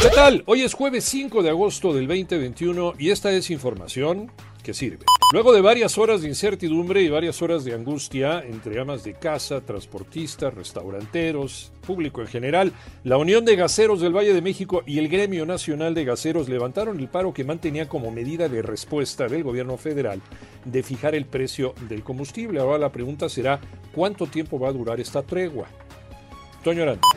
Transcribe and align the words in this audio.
¿Qué 0.00 0.08
tal? 0.08 0.42
Hoy 0.46 0.62
es 0.62 0.72
jueves 0.72 1.04
5 1.04 1.42
de 1.42 1.50
agosto 1.50 1.92
del 1.92 2.06
2021 2.08 2.94
y 2.98 3.10
esta 3.10 3.32
es 3.32 3.50
información 3.50 4.32
que 4.62 4.72
sirve. 4.72 5.04
Luego 5.34 5.52
de 5.52 5.60
varias 5.60 5.98
horas 5.98 6.22
de 6.22 6.28
incertidumbre 6.28 7.02
y 7.02 7.10
varias 7.10 7.42
horas 7.42 7.64
de 7.64 7.74
angustia 7.74 8.42
entre 8.42 8.80
amas 8.80 9.04
de 9.04 9.12
casa, 9.12 9.60
transportistas, 9.60 10.54
restauranteros, 10.54 11.72
público 11.86 12.22
en 12.22 12.28
general, 12.28 12.72
la 13.04 13.18
Unión 13.18 13.44
de 13.44 13.56
Gaseros 13.56 14.00
del 14.00 14.16
Valle 14.16 14.32
de 14.32 14.40
México 14.40 14.82
y 14.86 14.98
el 14.98 15.08
Gremio 15.08 15.44
Nacional 15.44 15.92
de 15.92 16.06
Gaseros 16.06 16.48
levantaron 16.48 16.98
el 16.98 17.08
paro 17.08 17.34
que 17.34 17.44
mantenía 17.44 17.86
como 17.86 18.10
medida 18.10 18.48
de 18.48 18.62
respuesta 18.62 19.28
del 19.28 19.44
gobierno 19.44 19.76
federal 19.76 20.22
de 20.64 20.82
fijar 20.82 21.14
el 21.14 21.26
precio 21.26 21.74
del 21.90 22.02
combustible. 22.02 22.58
Ahora 22.58 22.78
la 22.78 22.90
pregunta 22.90 23.28
será, 23.28 23.60
¿cuánto 23.94 24.26
tiempo 24.26 24.58
va 24.58 24.70
a 24.70 24.72
durar 24.72 24.98
esta 24.98 25.22
tregua? 25.22 25.68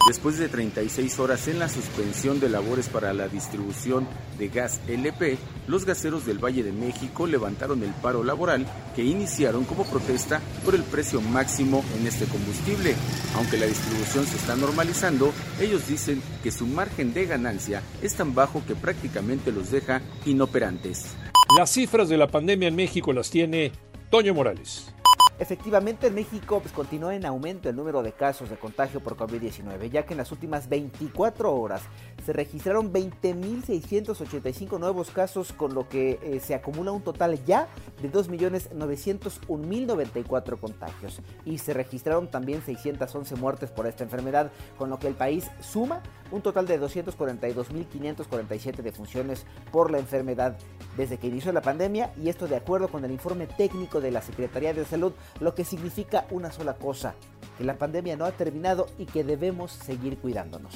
Después 0.08 0.38
de 0.38 0.48
36 0.48 1.20
horas 1.20 1.50
en 1.50 1.60
la 1.60 1.68
suspensión 1.68 2.40
de 2.40 2.48
labores 2.48 2.88
para 2.88 3.14
la 3.14 3.28
distribución 3.28 4.08
de 4.40 4.48
gas 4.48 4.80
LP, 4.88 5.38
los 5.68 5.86
gaseros 5.86 6.26
del 6.26 6.40
Valle 6.40 6.64
de 6.64 6.72
México 6.72 7.28
levantaron 7.28 7.84
el 7.84 7.92
paro 7.92 8.24
laboral 8.24 8.66
que 8.96 9.04
iniciaron 9.04 9.66
como 9.66 9.84
protesta 9.84 10.40
por 10.64 10.76
el 10.76 10.84
precio 10.84 11.20
máximo 11.20 11.84
en 12.00 12.08
este 12.08 12.26
combustible. 12.26 12.96
Aunque 13.36 13.58
la 13.58 13.66
distribución 13.66 14.26
se 14.26 14.38
está 14.38 14.56
normalizando, 14.56 15.34
ellos 15.60 15.88
dicen 15.90 16.22
que 16.42 16.52
su 16.52 16.66
margen 16.66 17.14
de 17.14 17.26
ganancia 17.26 17.82
es 18.02 18.16
tan 18.16 18.34
bajo 18.34 18.64
que 18.66 18.76
prácticamente 18.76 19.52
los 19.52 19.72
deja 19.72 20.02
inoperantes. 20.26 21.16
Las 21.58 21.70
cifras 21.70 22.08
de 22.08 22.18
la 22.18 22.28
pandemia 22.28 22.70
en 22.70 22.76
México 22.76 23.12
las 23.12 23.30
tiene 23.30 23.74
Toño 24.10 24.34
Morales. 24.34 24.93
Efectivamente, 25.40 26.06
en 26.08 26.14
México 26.14 26.60
pues, 26.60 26.72
continúa 26.72 27.16
en 27.16 27.26
aumento 27.26 27.68
el 27.68 27.76
número 27.76 28.04
de 28.04 28.12
casos 28.12 28.52
de 28.52 28.56
contagio 28.56 29.00
por 29.00 29.18
COVID-19, 29.18 29.90
ya 29.90 30.06
que 30.06 30.14
en 30.14 30.20
las 30.20 30.32
últimas 30.32 30.70
24 30.70 31.52
horas 31.54 31.82
se 32.24 32.34
registraron 32.34 32.94
20.685 32.94 34.80
nuevos 34.80 35.10
casos, 35.10 35.52
con 35.52 35.74
lo 35.74 35.90
que 35.90 36.20
eh, 36.22 36.40
se 36.40 36.54
acumula 36.54 36.92
un 36.92 37.02
total 37.02 37.44
ya 37.46 37.68
de 38.02 38.12
2.901.094 38.12 40.60
contagios. 40.60 41.20
Y 41.46 41.58
se 41.58 41.74
registraron 41.74 42.28
también 42.28 42.62
611 42.64 43.36
muertes 43.36 43.72
por 43.72 43.88
esta 43.88 44.04
enfermedad, 44.04 44.52
con 44.78 44.92
lo 44.92 45.00
que 45.00 45.08
el 45.08 45.16
país 45.16 45.50
suma 45.62 46.04
un 46.32 46.42
total 46.42 46.66
de 46.66 46.82
242.547 46.82 48.78
defunciones 48.78 49.46
por 49.72 49.92
la 49.92 50.00
enfermedad 50.00 50.58
desde 50.98 51.18
que 51.18 51.28
inició 51.28 51.52
la 51.52 51.62
pandemia, 51.62 52.12
y 52.22 52.30
esto 52.30 52.48
de 52.48 52.56
acuerdo 52.56 52.88
con 52.88 53.04
el 53.06 53.12
informe 53.12 53.48
técnico 53.48 54.02
de 54.02 54.12
la 54.12 54.22
Secretaría 54.22 54.74
de 54.74 54.86
Salud 54.86 55.14
lo 55.40 55.56
que 55.56 55.66
significa 55.66 56.26
una 56.32 56.52
sola 56.52 56.76
cosa, 56.76 57.16
que 57.58 57.64
la 57.64 57.78
pandemia 57.78 58.16
no 58.16 58.26
ha 58.26 58.32
terminado 58.32 58.88
y 58.98 59.06
que 59.06 59.24
debemos 59.24 59.72
seguir 59.72 60.18
cuidándonos. 60.18 60.74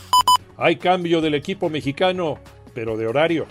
Hay 0.58 0.78
cambio 0.78 1.22
del 1.22 1.36
equipo 1.36 1.70
mexicano, 1.70 2.40
pero 2.74 2.98
de 2.98 3.08
horario. 3.08 3.46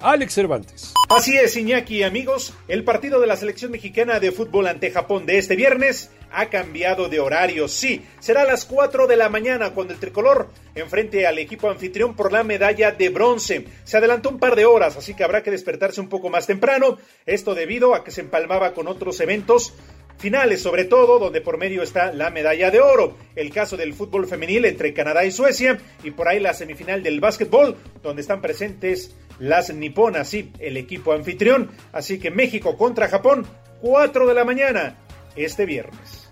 Alex 0.00 0.34
Cervantes. 0.34 0.92
Así 1.08 1.36
es, 1.36 1.56
Iñaki, 1.56 2.02
amigos. 2.02 2.52
El 2.68 2.84
partido 2.84 3.18
de 3.18 3.26
la 3.26 3.36
selección 3.36 3.70
mexicana 3.70 4.20
de 4.20 4.30
fútbol 4.30 4.66
ante 4.66 4.90
Japón 4.90 5.24
de 5.24 5.38
este 5.38 5.56
viernes 5.56 6.10
ha 6.30 6.46
cambiado 6.50 7.08
de 7.08 7.18
horario. 7.18 7.66
Sí, 7.66 8.04
será 8.18 8.42
a 8.42 8.44
las 8.44 8.66
4 8.66 9.06
de 9.06 9.16
la 9.16 9.30
mañana 9.30 9.70
cuando 9.70 9.94
el 9.94 10.00
tricolor 10.00 10.48
enfrente 10.74 11.26
al 11.26 11.38
equipo 11.38 11.70
anfitrión 11.70 12.14
por 12.14 12.30
la 12.30 12.44
medalla 12.44 12.92
de 12.92 13.08
bronce. 13.08 13.66
Se 13.84 13.96
adelantó 13.96 14.28
un 14.28 14.38
par 14.38 14.54
de 14.54 14.66
horas, 14.66 14.96
así 14.96 15.14
que 15.14 15.24
habrá 15.24 15.42
que 15.42 15.50
despertarse 15.50 16.00
un 16.00 16.08
poco 16.08 16.28
más 16.28 16.46
temprano. 16.46 16.98
Esto 17.24 17.54
debido 17.54 17.94
a 17.94 18.04
que 18.04 18.10
se 18.10 18.20
empalmaba 18.20 18.74
con 18.74 18.88
otros 18.88 19.18
eventos 19.20 19.72
finales, 20.18 20.62
sobre 20.62 20.84
todo 20.84 21.18
donde 21.18 21.40
por 21.40 21.58
medio 21.58 21.82
está 21.82 22.12
la 22.12 22.30
medalla 22.30 22.70
de 22.70 22.80
oro. 22.80 23.16
El 23.34 23.50
caso 23.50 23.76
del 23.76 23.94
fútbol 23.94 24.26
femenil 24.26 24.64
entre 24.64 24.94
Canadá 24.94 25.24
y 25.24 25.30
Suecia 25.30 25.78
y 26.02 26.10
por 26.10 26.28
ahí 26.28 26.40
la 26.40 26.54
semifinal 26.54 27.02
del 27.02 27.20
básquetbol 27.20 27.76
donde 28.02 28.22
están 28.22 28.40
presentes 28.40 29.14
las 29.38 29.72
niponas, 29.72 30.32
y 30.34 30.50
el 30.58 30.76
equipo 30.76 31.12
anfitrión. 31.12 31.70
Así 31.92 32.18
que 32.18 32.30
México 32.30 32.76
contra 32.76 33.08
Japón, 33.08 33.46
4 33.80 34.26
de 34.26 34.34
la 34.34 34.44
mañana 34.44 34.96
este 35.36 35.66
viernes. 35.66 36.30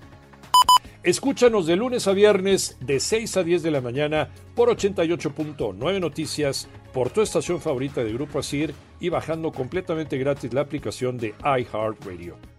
Escúchanos 1.03 1.67
de 1.67 1.77
lunes 1.77 2.09
a 2.09 2.13
viernes 2.13 2.79
de 2.81 2.99
6 2.99 3.37
a 3.37 3.43
10 3.43 3.63
de 3.63 3.71
la 3.71 3.83
mañana 3.83 4.31
por 4.55 4.71
88.9 4.71 6.01
Noticias, 6.01 6.67
por 6.95 7.11
tu 7.11 7.21
estación 7.21 7.61
favorita 7.61 8.03
de 8.03 8.15
Grupo 8.15 8.39
Asir 8.39 8.75
y 9.01 9.11
bajando 9.11 9.53
completamente 9.53 10.17
gratis 10.17 10.55
la 10.55 10.63
aplicación 10.63 11.19
de 11.19 11.35
iHeartRadio. 11.45 12.54